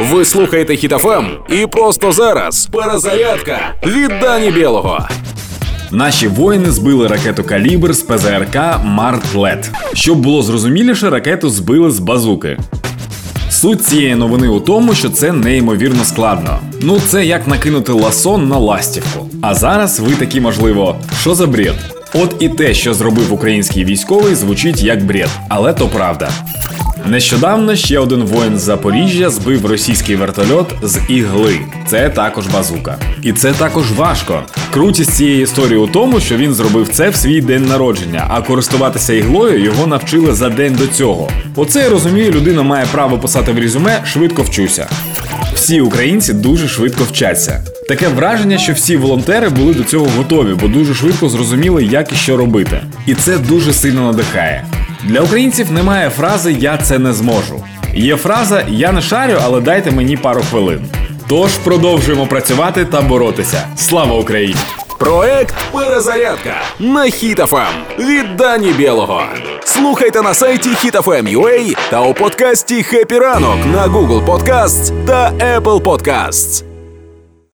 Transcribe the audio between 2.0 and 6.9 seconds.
зараз перезарядка від Дані Білого. Наші воїни